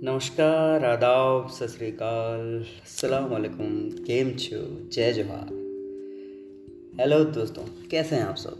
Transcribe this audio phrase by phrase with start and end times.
[0.00, 2.42] નમસ્કાર આદાબ સત શ્રીકાલ
[2.82, 3.70] अस्सलाम वालेकुम
[4.06, 4.58] केम छो
[4.90, 5.48] जय जोहार
[7.00, 8.58] हेलो दोस्तों कैसे हैं आप सब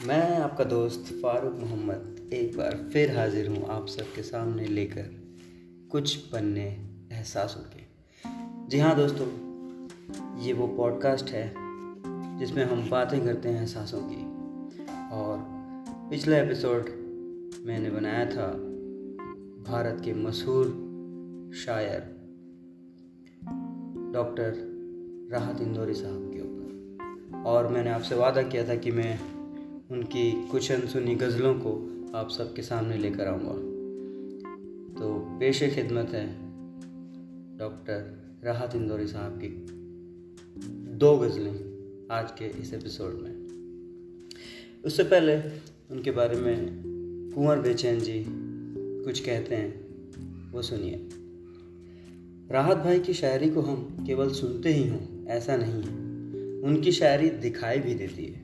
[0.00, 5.08] मैं आपका दोस्त फारूक मोहम्मद एक बार फिर हाजिर हूँ आप सबके सामने लेकर
[5.90, 6.66] कुछ बनने
[7.12, 7.86] एहसासों के
[8.68, 9.30] जी हाँ दोस्तों
[10.40, 11.46] ये वो पॉडकास्ट है
[12.38, 14.22] जिसमें हम बातें करते हैं एहसासों की
[15.14, 15.34] और
[16.10, 16.94] पिछला एपिसोड
[17.66, 18.52] मैंने बनाया था
[19.69, 20.65] भारत के मशहूर
[21.55, 21.99] शायर
[24.13, 24.53] डॉक्टर
[25.31, 29.19] राहत इंदौरी साहब के ऊपर। और मैंने आपसे वादा किया था कि मैं
[29.91, 33.53] उनकी कुछ अनसुनी गज़लों को आप सबके सामने लेकर आऊँगा।
[34.99, 36.27] तो पेश खिदमत है
[37.57, 39.65] डॉक्टर राहत इंदौरी साहब की
[40.97, 41.55] दो गज़लें
[42.11, 43.47] आज के इस एपिसोड में।
[44.85, 45.39] उससे पहले
[45.91, 46.83] उनके बारे में
[47.35, 48.38] कुंवर बेचैन जी
[49.05, 49.89] कुछ कहते हैं।
[50.51, 51.09] वो सुनिए।
[52.51, 56.09] राहत भाई की शायरी को हम केवल सुनते ही हों, ऐसा नहीं है।
[56.61, 58.41] उनकी शायरी दिखाई भी देती है।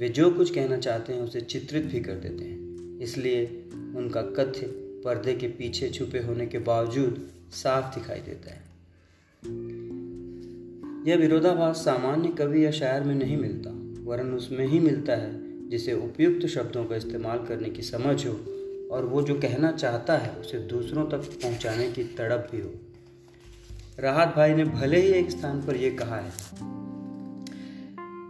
[0.00, 4.66] वे जो कुछ कहना चाहते हैं, उसे चित्रित भी कर देते हैं। इसलिए उनका कथ्य
[5.04, 8.62] पर्दे के पीछे छुपे होने के बावजूद साफ़ दिखाई देता है।
[11.08, 13.70] यह विरोधाभास सामान्य कवि या शायर में नहीं मिलता,
[14.04, 18.61] वरन उसमें ही मिलता है, जिसे उपयुक्त शब्दों का इस्तेमाल करने की समझ हो
[18.92, 22.70] और वो जो कहना चाहता है, उसे दूसरों तक पहुँचाने की तड़प भी हो।
[23.98, 26.32] राहत भाई ने भले ही एक स्थान पर यह कहा है,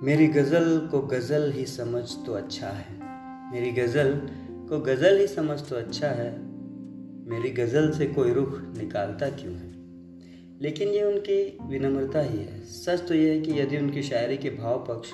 [0.03, 2.95] मेरी गज़ल को गज़ल ही समझ तो अच्छा है।
[3.53, 4.15] मेरी गज़ल
[4.69, 6.31] को गज़ल ही समझ तो अच्छा है।
[7.31, 9.71] मेरी गज़ल से कोई रुख निकालता क्यों है?
[10.63, 14.51] लेकिन ये उनकी विनम्रता ही है। सच तो यह है कि यदि उनकी शायरी के
[14.51, 15.11] भाव पक्ष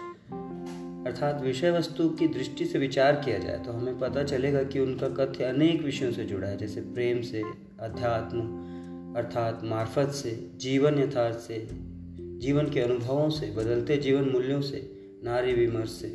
[1.07, 5.09] अर्थात विषय वस्तु की दृष्टि से विचार किया जाए तो हमें पता चलेगा कि उनका
[5.09, 7.43] कथ्य अनेक विषयों से जुड़ा है, जैसे प्रेम से,
[7.81, 8.41] अध्यात्म,
[9.17, 11.69] अर्थात मार्फत से, जीवन यथार्थ से,
[12.21, 14.91] जीवन के अनुभवों से, बदलते जीवन मूल्यों से,
[15.25, 16.09] नारी विमर्श से,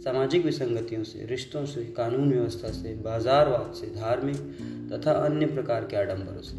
[0.00, 4.36] सामाजिक विसंगतियों से, रिश्तों से, कानून व्यवस्था से, बाजारवाद से, धार्मिक
[4.92, 6.56] तथा अन्य प्रकार के आडंबरों से,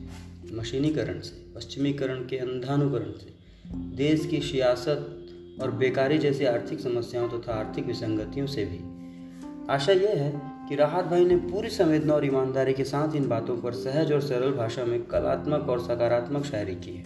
[0.56, 3.34] मशीनीकरण से, पश्चिमीकरण के अंधानुकरण से,
[3.96, 5.22] देश की सियासत
[5.62, 8.80] और बेकारी जैसी आर्थिक समस्याओं तथा तो आर्थिक विसंगतियों से भी।
[9.70, 13.58] आशा यह है कि राहत भाई ने पूरी संवेदना और ईमानदारी के साथ इन बातों
[13.58, 17.06] पर सहज और सरल भाषा में कलात्मक और सकारात्मक शायरी की है।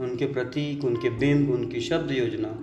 [0.00, 2.58] उनके प्रतीक, उनके बिंब, उनकी शब्द योजना,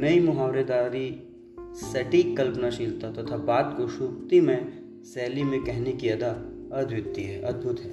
[0.00, 1.28] नई मुहावरेदारी,
[1.74, 4.72] सटीक कल्पनाशीलता तथा तो बात को शुक्ति में
[5.04, 6.30] शैली में कहने की अदा
[6.72, 7.90] अद्वितीय है, अद्भुत है।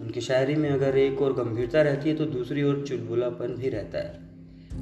[0.00, 3.98] उनकी शायरी में अगर एक और गंभीरता रहती है तो दूसरी ओर चुलबुलापन भी रहता
[3.98, 4.27] है।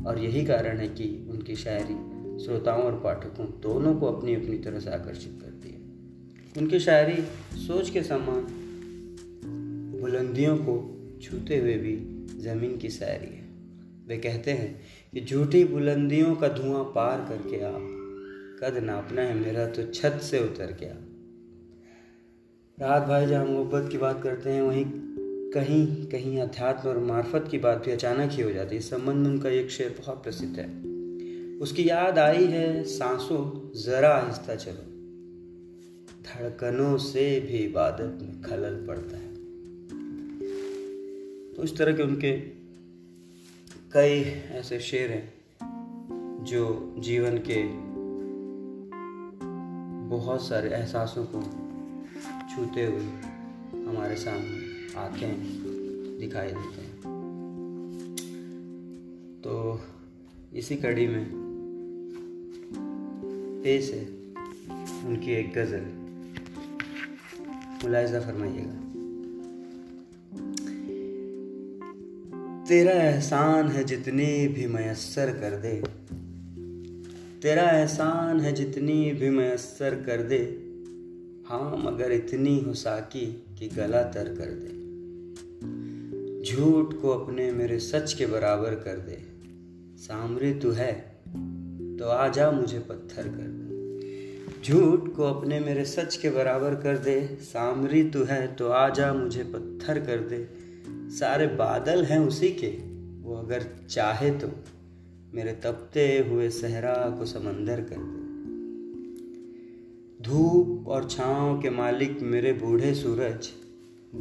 [0.04, 1.94] और यही कारण है कि उनकी शायरी
[2.44, 5.80] श्रोताओं और पाठकों दोनों को अपनी अपनी तरह से आकर्षित करती है।
[6.58, 7.22] उनकी शायरी
[7.58, 8.46] सोच के समान
[10.00, 10.74] बुलंदियों को
[11.22, 11.96] छूते हुए भी
[12.40, 13.44] ज़मीन की शायरी है।
[14.06, 14.80] वे कहते हैं
[15.12, 17.72] कि झूठी बुलंदियों का धुआँ पार करके आ
[18.60, 20.96] कद नापना है मेरा तो छत से उतर के आ
[22.78, 24.84] रात भाई जहाँ मोहब्बत की बात करते हैं, वहीं
[25.56, 29.16] कहीं कहीं अध्यात्म और मार्फत की बात भी अचानक ही हो जाती है। इस संबंध
[29.16, 30.66] में उनका एक शेर बहुत प्रसिद्ध है।
[31.58, 34.84] उसकी याद आई है, सांसों, जरा आहिस्ता चलो।
[36.22, 39.34] धड़कनों से भी इबादत में खलल पड़ता है।
[41.54, 42.32] तो इस तरह के उनके
[43.92, 45.34] कई ऐसे शेर हैं,
[46.44, 47.62] जो जीवन के
[50.08, 51.42] बहुत सारे एहसासों को
[52.56, 53.06] छूते हुए
[53.86, 54.65] हमारे सामने
[54.96, 55.34] आँखें
[56.20, 56.96] दिखाई देते हैं।
[59.44, 59.80] तो
[60.54, 61.30] इसी कड़ी में
[63.64, 64.04] पेश है
[65.08, 66.06] उनकी एक गज़ल।
[67.84, 68.86] मुलायजा फरमाइएगा।
[72.68, 75.82] तेरा एहसान है जितनी भी मैसर कर दे।
[77.42, 80.42] तेरा एहसान है जितनी भी मैसर कर दे।
[81.46, 83.26] हाँ मगर इतनी हो साकी
[83.58, 84.75] कि गला तर कर दे।
[86.56, 89.16] झूठ को अपने मेरे सच के बराबर कर दे।
[89.98, 90.92] सामरी तू है
[91.98, 96.98] तो आ जा मुझे पत्थर कर दे। झूठ को अपने मेरे सच के बराबर कर
[96.98, 100.38] दे। सामरी तू है तो आ जा मुझे पत्थर कर दे।
[101.16, 102.70] सारे बादल हैं उसी के,
[103.22, 104.50] वो अगर चाहे तो
[105.34, 108.24] मेरे तपते हुए सहरा को समंदर कर दे।
[110.24, 113.50] धूप और छाँव के मालिक मेरे बूढ़े सूरज,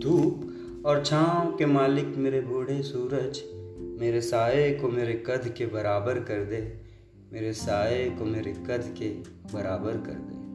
[0.02, 0.52] धूप
[0.86, 3.42] और छाँव के मालिक मेरे बूढ़े सूरज,
[4.02, 6.82] मेरे साए को मेरे कद के बराबर कर दे,
[7.34, 9.10] मेरे साए को मेरे कद के
[9.54, 10.46] बराबर कर दे।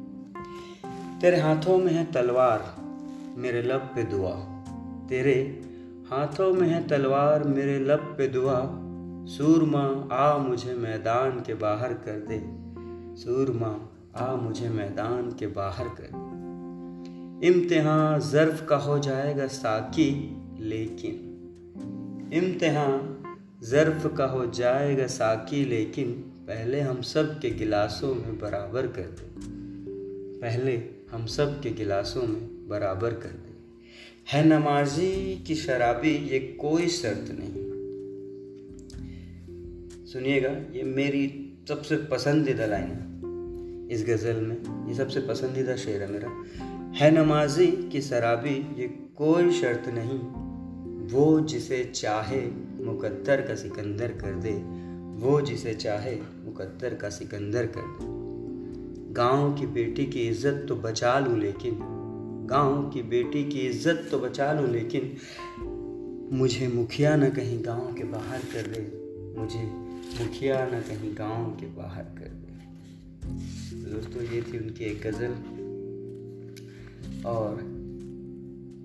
[1.20, 2.76] तेरे हाथों में है तलवार,
[3.36, 4.30] मेरे लब पे दुआ।
[5.08, 5.62] तेरे
[6.10, 8.70] हाथों में है तलवार, मेरे लब पे दुआ।
[9.26, 12.40] सूरमा, आ मुझे मैदान के बाहर कर दे।
[13.20, 16.29] सूरमा, आ मुझे मैदान के बाहर कर दे।
[17.44, 21.26] इम्तिहान ज़र्फ का हो जाएगा साकी, लेकिन
[22.32, 23.16] इम्तिहान
[23.62, 26.12] ज़र्फ का हो जाएगा साकी, लेकिन
[26.46, 29.30] पहले हम सब के गिलासों में बराबर कर दे।
[30.40, 33.50] पहले हम सब के गिलासों में बराबर कर दे।
[34.32, 37.70] है नमाजी की शराबी ये कोई शर्त नहीं।
[40.06, 43.09] सुनिएगा, ये मेरी सबसे पसंदीदा लाइन है।
[43.90, 46.28] इस गज़ल में। ये सबसे पसंदीदा शेर है मेरा।
[46.96, 50.18] है नमाजी की शराबी, ये कोई शर्त नहीं।
[51.08, 52.40] वो जिसे चाहे
[52.84, 54.52] मुकद्दर का सिकंदर कर दे।
[55.24, 56.14] वो जिसे चाहे
[56.44, 58.18] मुकद्दर का सिकंदर कर दे।
[59.12, 61.78] गाँव की बेटी की इज़्ज़त तो बचा लूँ लेकिन,
[62.50, 65.16] गाँव की बेटी की इज़्ज़त तो बचा लूँ लेकिन,
[66.36, 68.82] मुझे मुखिया न कहीं गाँव के बाहर कर दे।
[69.40, 69.64] मुझे
[70.20, 72.39] मुखिया न कहीं गाँव के बाहर कर दे।
[73.90, 75.32] दोस्तों, ये थी उनकी एक गज़ल।
[77.26, 77.60] और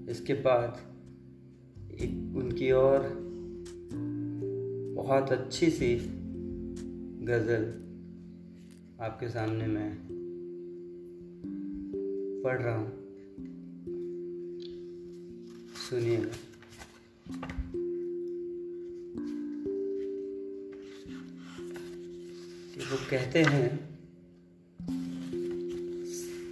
[0.09, 0.79] इसके बाद
[2.01, 3.07] एक उनकी और
[4.95, 5.95] बहुत अच्छी सी
[7.25, 7.65] गज़ल
[9.03, 9.91] आपके सामने मैं
[12.43, 12.91] पढ़ रहा हूँ।
[15.89, 16.31] सुनिएगा
[22.91, 23.94] वो कहते हैं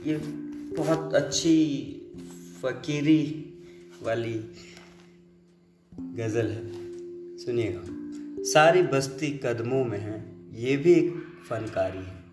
[0.05, 0.17] ये
[0.77, 1.85] बहुत अच्छी
[2.61, 3.53] फकीरी
[4.03, 4.45] वाली
[5.99, 6.71] गज़ल है।
[7.37, 7.81] सुनिएगा।
[8.43, 11.13] सारी बस्ती कदमों में है, ये भी एक
[11.49, 12.23] फनकारी है।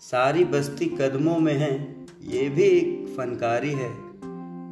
[0.00, 3.90] सारी बस्ती कदमों में है, ये भी एक फनकारी है।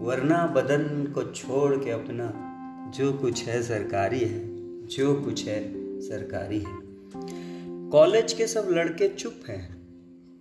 [0.00, 2.42] वरना बदन को छोड़ के अपना
[2.96, 4.42] जो कुछ है सरकारी है,
[4.86, 6.78] जो कुछ है सरकारी है।
[7.90, 9.75] कॉलेज के सब लड़के चुप हैं।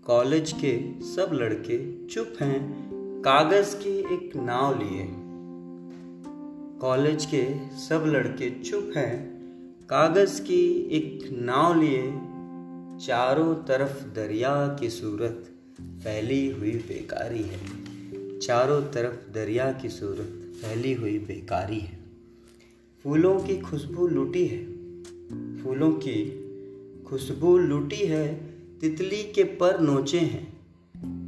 [0.06, 2.90] कॉलेज के सब लड़के चुप हैं,
[3.22, 5.08] कागज़ की एक नाव लिए।
[6.80, 9.30] कॉलेज के सब लड़के चुप हैं,
[9.90, 12.02] कागज़ की एक नाव लिए।
[13.06, 15.50] चारों तरफ़ दरिया की सूरत
[15.82, 17.60] फैली हुई बेकारी है।
[18.40, 22.00] चारों तरफ़ दरिया की सूरत फैली हुई बेकारी है।
[23.04, 24.66] फूलों की खुशबू लूटी है।
[25.64, 26.46] फूलों की
[27.08, 30.56] खुशबू लूटी है तितली के पर नोचे हैं।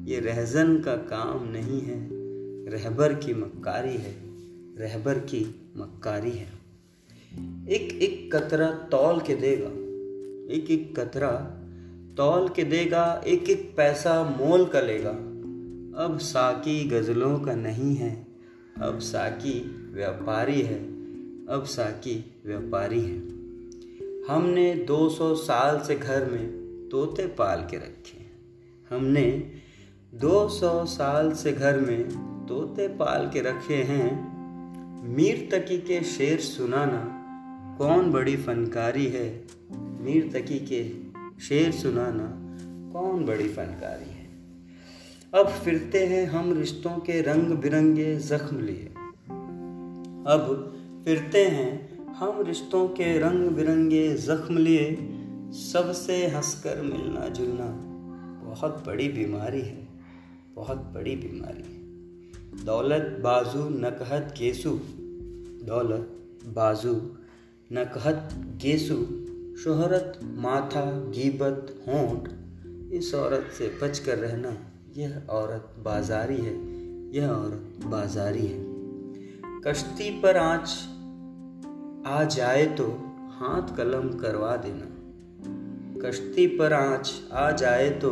[0.05, 2.09] ये रहजन का काम नहीं है।
[2.69, 4.15] रहबर की मक्कारी है।
[4.77, 6.47] रहबर की मक्कारी है।
[7.69, 9.67] एक एक कतरा तौल के देगा।
[10.53, 11.33] एक एक कतरा
[12.17, 15.09] तौल के देगा। एक एक पैसा मोल का लेगा।
[16.03, 18.27] अब साकी गज़लों का नहीं है।
[18.81, 19.59] अब साकी
[19.93, 20.79] व्यापारी है।
[21.45, 23.17] अब साकी व्यापारी है।
[24.27, 26.56] हमने 200 साल से घर में
[26.91, 28.25] तोते पाल के रखे
[28.95, 29.51] हमने
[30.15, 32.09] 200 साल से घर में
[32.49, 34.37] तोते पाल के रखे हैं।
[35.15, 37.13] मीर तकी के शेर सुनाना
[37.77, 40.83] कौन बड़ी फनकारी है। मीर तकी के
[41.41, 42.43] शेर सुनाना
[42.93, 44.29] कौन बड़ी फनकारी है।
[45.33, 48.85] अब फिरते हैं हम रिश्तों के रंग बिरंगे जख्म लिए।
[50.27, 50.73] अब
[51.05, 55.13] फिरते हैं हम रिश्तों के रंग बिरंगे जख्म लिए।
[55.51, 57.65] सबसे हंसकर मिलना जुलना
[58.45, 59.87] बहुत बड़ी बीमारी है,
[60.55, 64.69] बहुत बड़ी बीमारी है। दौलत बाजू नकहत गेसु
[65.63, 66.09] दौलत
[66.45, 66.93] बाजू
[67.71, 68.29] नकहत
[68.61, 68.95] गेसु
[69.63, 72.29] शोहरत, माथा, गीबत, होंठ,
[72.93, 74.57] इस औरत से बच कर रहना,
[74.97, 76.55] यह औरत बाजारी है,
[77.15, 78.65] यह औरत बाजारी है।
[79.67, 80.77] कश्ती पर आँच
[82.07, 82.87] आ जाए तो
[83.39, 84.96] हाथ कलम करवा देना
[86.03, 88.09] कश्ती पर आँच आ जाए तो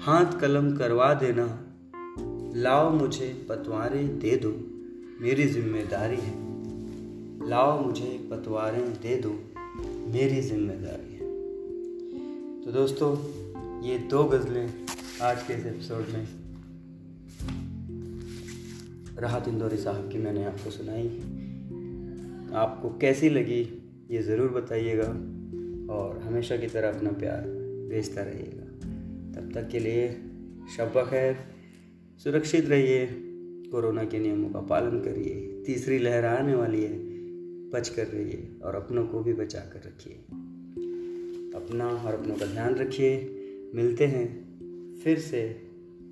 [0.00, 1.44] हाथ कलम करवा देना।
[2.56, 4.50] लाओ मुझे पतवारें दे दो,
[5.20, 9.30] मेरी ज़िम्मेदारी है। लाओ मुझे पतवारें दे दो,
[10.12, 11.28] मेरी ज़िम्मेदारी है।
[12.64, 13.16] तो दोस्तों,
[13.82, 14.68] ये दो गज़लें
[15.22, 16.28] आज के इस एपिसोड में।
[19.18, 21.08] राहत इंदौरी साहब की मैंने आपको सुनाई।
[22.54, 23.60] आपको कैसी लगी,
[24.10, 25.37] ये ज़रूर बताइएगा।
[25.90, 27.40] और हमेशा की तरह अपना प्यार
[27.90, 28.64] भेजता रहिएगा।
[29.40, 30.08] तब तक के लिए
[30.76, 31.36] शब खैर,
[32.24, 33.08] सुरक्षित रहिए,
[33.70, 36.98] कोरोना के नियमों का पालन करिए, तीसरी लहर आने वाली है
[37.70, 40.14] बच कर रहिए और अपनों को भी बचा कर रखिए।
[41.54, 43.34] अपना और अपनों का ध्यान रखिए।
[43.74, 44.48] मिलते हैं
[45.04, 45.48] फिर से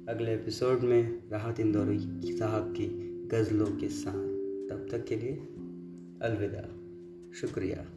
[0.08, 1.98] अगले एपिसोड में राहत इंदौरी
[2.36, 2.86] साहब की
[3.32, 4.26] गज़लों के साथ।
[4.70, 5.34] तब तक के लिए
[6.22, 6.68] अलविदा।
[7.34, 7.95] शुक्रिया।